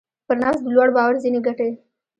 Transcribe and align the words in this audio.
پر 0.27 0.35
نفس 0.43 0.59
د 0.63 0.67
لوړ 0.75 0.89
باور 0.95 1.13
ځينې 1.23 1.39
ګټې. 1.47 1.69